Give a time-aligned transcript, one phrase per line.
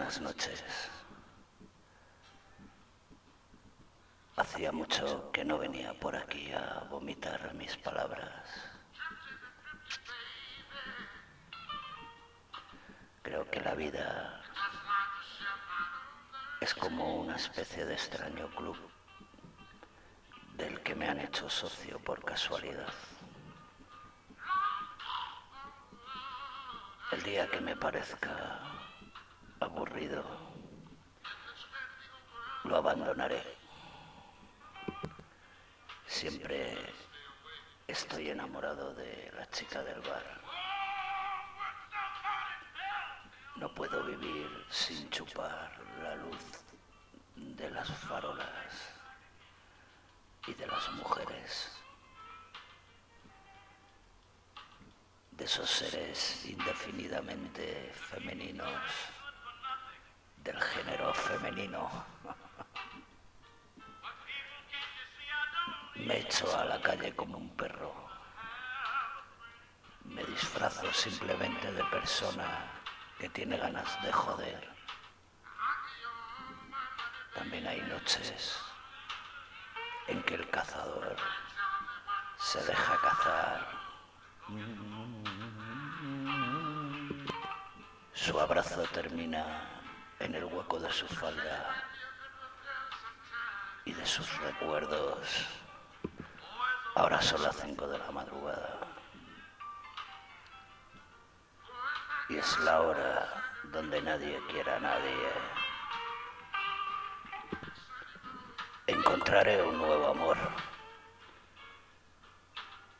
[0.00, 0.64] buenas noches.
[4.34, 8.32] Hacía mucho que no venía por aquí a vomitar mis palabras.
[13.20, 14.42] Creo que la vida
[16.62, 18.78] es como una especie de extraño club
[20.56, 22.94] del que me han hecho socio por casualidad.
[27.12, 28.79] El día que me parezca
[29.60, 30.24] aburrido,
[32.64, 33.42] lo abandonaré.
[36.06, 36.76] Siempre
[37.86, 40.40] estoy enamorado de la chica del bar.
[43.56, 45.70] No puedo vivir sin chupar
[46.02, 46.44] la luz
[47.36, 48.94] de las farolas
[50.46, 51.80] y de las mujeres.
[55.40, 58.68] de esos seres indefinidamente femeninos
[60.42, 61.90] del género femenino.
[65.96, 67.94] Me echo a la calle como un perro.
[70.04, 72.66] Me disfrazo simplemente de persona
[73.18, 74.68] que tiene ganas de joder.
[77.34, 78.58] También hay noches
[80.08, 81.16] en que el cazador
[82.38, 83.68] se deja cazar.
[88.14, 89.79] Su abrazo termina
[90.20, 91.74] en el hueco de su falda
[93.84, 95.46] y de sus recuerdos.
[96.94, 98.78] Ahora son las cinco de la madrugada.
[102.28, 105.28] Y es la hora donde nadie quiera a nadie.
[108.86, 110.36] Encontraré un nuevo amor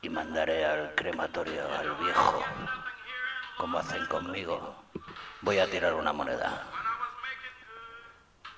[0.00, 2.42] y mandaré al crematorio al viejo,
[3.58, 4.82] como hacen conmigo.
[5.42, 6.81] Voy a tirar una moneda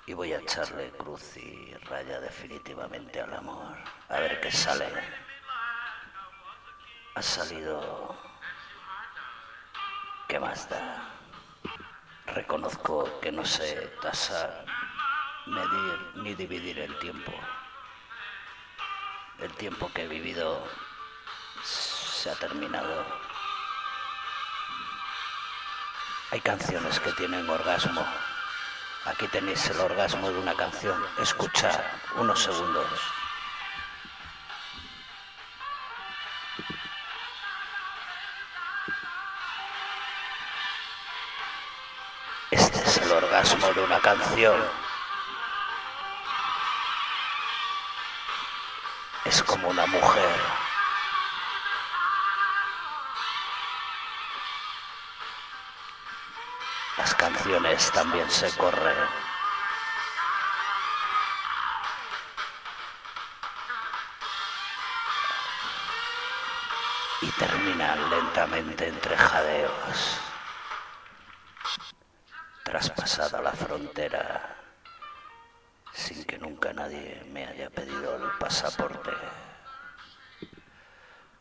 [0.07, 3.75] y voy a echarle cruz y raya definitivamente al amor.
[4.09, 4.87] A ver qué sale.
[7.15, 8.15] Ha salido...
[10.27, 11.09] ¿Qué más da?
[12.27, 14.65] Reconozco que no sé tasar,
[15.45, 17.31] medir ni dividir el tiempo.
[19.39, 20.67] El tiempo que he vivido
[21.63, 23.05] se ha terminado.
[26.31, 28.03] Hay canciones que tienen orgasmo.
[29.05, 30.99] Aquí tenéis el orgasmo de una canción.
[31.19, 31.69] Escucha
[32.17, 32.87] unos segundos.
[42.49, 44.59] Este es el orgasmo de una canción.
[49.25, 50.64] Es como una mujer.
[57.05, 58.97] Las canciones también se corren.
[67.21, 70.19] Y terminan lentamente entre jadeos.
[72.63, 74.55] Traspasada la frontera
[75.93, 79.11] sin que nunca nadie me haya pedido el pasaporte.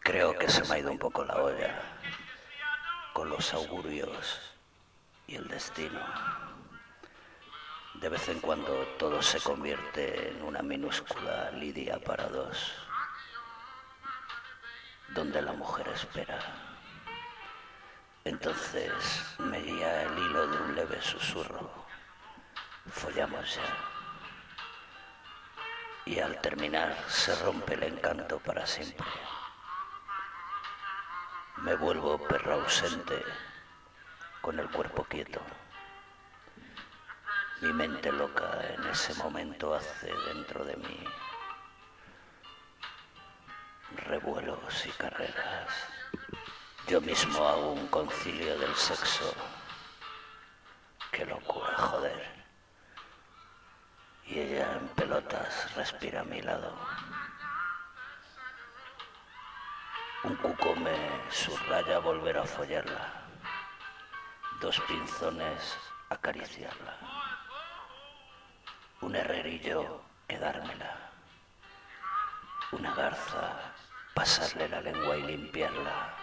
[0.01, 1.81] Creo que se me ha ido un poco la olla
[3.15, 4.54] con los augurios
[5.27, 6.01] y el destino.
[7.95, 12.73] De vez en cuando todo se convierte en una minúscula lidia para dos,
[15.15, 16.39] donde la mujer espera.
[18.25, 18.93] Entonces
[19.39, 21.71] me guía el hilo de un leve susurro.
[22.91, 23.63] Follamos ya.
[26.07, 29.07] Y al terminar se rompe el encanto para siempre.
[31.59, 33.23] Me vuelvo perro ausente
[34.45, 35.41] con el cuerpo quieto.
[37.63, 41.03] Mi mente loca en ese momento hace dentro de mí
[44.07, 45.71] revuelos y carreras.
[46.87, 49.35] Yo mismo hago un concilio del sexo.
[51.11, 52.45] Qué locura, joder.
[54.27, 56.77] Y ella en pelotas respira a mi lado.
[60.25, 60.95] Un cuco me
[61.31, 63.24] subraya volver a follarla.
[64.65, 65.77] Dos pinzones
[66.09, 66.97] acariciarla.
[69.03, 71.11] Un herrerillo quedármela.
[72.73, 73.75] Una garza
[74.15, 76.15] pasarle la lengua y limpiarla.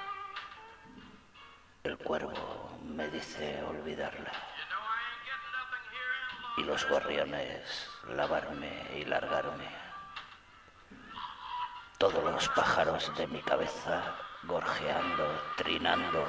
[1.84, 4.32] El cuervo me dice olvidarla.
[6.58, 9.70] Y los gorriones lavarme y largarme.
[12.00, 14.16] Todos los pájaros de mi cabeza
[14.46, 16.26] gorjeando, trinando,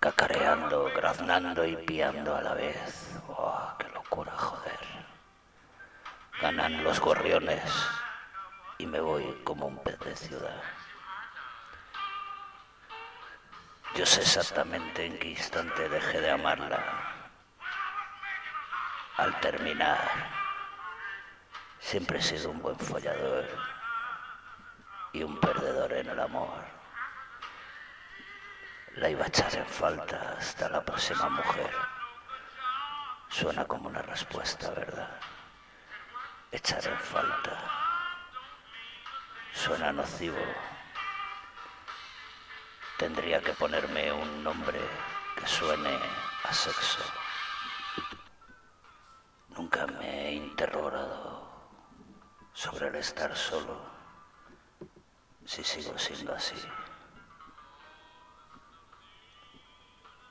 [0.00, 3.18] cacareando, graznando y piando a la vez.
[3.28, 4.78] Oh, qué locura, joder.
[6.40, 7.62] Ganan los gorriones
[8.78, 10.62] y me voy como un pez de ciudad.
[13.94, 16.84] Yo sé exactamente en qué instante dejé de amarla.
[19.16, 19.98] Al terminar,
[21.80, 23.48] siempre he sido un buen follador
[25.12, 26.77] y un perdedor en el amor.
[28.98, 31.70] La iba a echar en falta hasta la próxima mujer.
[33.28, 35.20] Suena como una respuesta, ¿verdad?
[36.50, 37.62] Echar en falta.
[39.54, 40.42] Suena nocivo.
[42.98, 44.80] Tendría que ponerme un nombre
[45.36, 45.96] que suene
[46.42, 47.04] a sexo.
[49.50, 51.70] Nunca me he interrogado
[52.52, 53.80] sobre el estar solo
[55.44, 56.56] si sigo siendo así.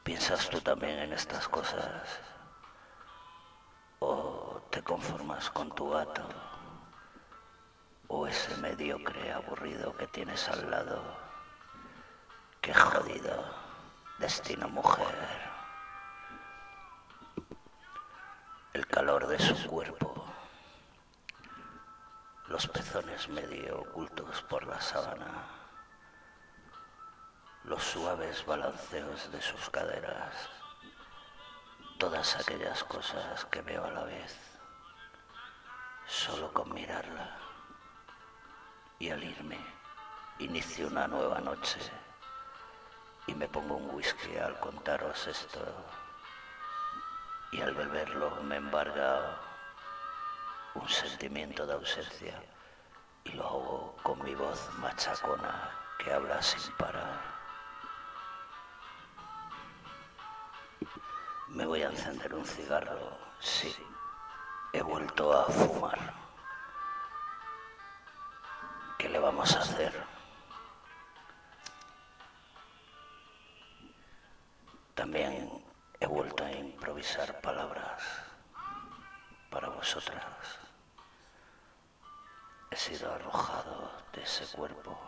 [0.07, 2.01] ¿Piensas tú también en estas cosas?
[3.99, 6.23] ¿O te conformas con tu gato?
[8.07, 11.03] ¿O ese mediocre aburrido que tienes al lado?
[12.61, 13.53] Qué jodido
[14.17, 15.13] destino mujer.
[18.71, 20.25] El calor de su cuerpo.
[22.47, 25.66] Los pezones medio ocultos por la sábana
[27.67, 30.33] los suaves balanceos de sus caderas,
[31.97, 34.37] todas aquellas cosas que veo a la vez,
[36.05, 37.37] solo con mirarla.
[38.99, 39.59] Y al irme,
[40.39, 41.79] inicio una nueva noche
[43.27, 45.59] y me pongo un whisky al contaros esto.
[47.51, 49.41] Y al beberlo me embarga
[50.73, 52.41] un sentimiento de ausencia
[53.25, 57.36] y lo hago con mi voz machacona que habla sin parar.
[61.47, 63.17] Me voy a encender un cigarro.
[63.39, 63.73] Sí,
[64.73, 66.13] he vuelto a fumar.
[68.97, 69.93] ¿Qué le vamos a hacer?
[74.93, 75.63] También
[75.99, 78.03] he vuelto a improvisar palabras
[79.49, 80.59] para vosotras.
[82.69, 84.99] He sido arrojado de ese cuerpo,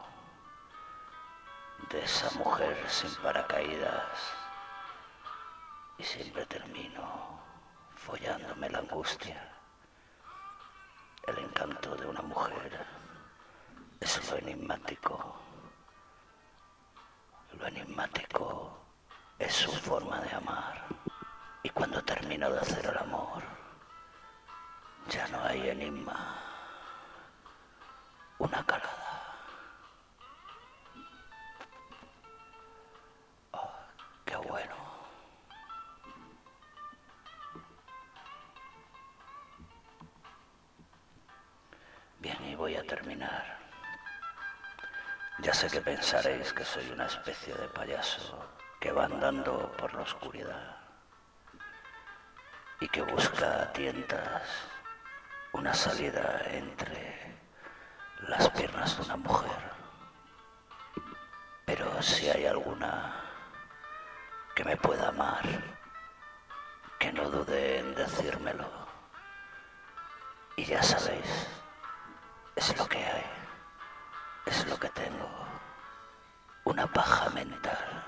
[1.90, 4.49] de esa mujer sin paracaídas
[6.00, 7.40] y siempre termino
[7.96, 9.52] follándome la angustia.
[11.28, 12.86] El encanto de una mujer
[14.00, 15.36] es lo enigmático.
[17.60, 18.80] Lo enigmático
[19.38, 20.88] es su forma de amar.
[21.64, 23.44] Y cuando termino de hacer el amor,
[25.10, 26.39] ya no hay enigma.
[42.60, 43.58] Voy a terminar.
[45.40, 48.38] Ya sé que pensaréis que soy una especie de payaso
[48.82, 50.76] que va andando por la oscuridad
[52.82, 54.44] y que busca a tientas
[55.54, 57.38] una salida entre
[58.28, 59.62] las piernas de una mujer.
[61.66, 63.24] Pero si hay alguna
[64.54, 65.46] que me pueda amar,
[67.00, 68.68] que no dude en decírmelo.
[70.58, 71.59] Y ya sabéis,
[72.60, 73.26] es lo que hay.
[74.46, 75.30] Es lo que tengo.
[76.66, 78.04] Una paja mental.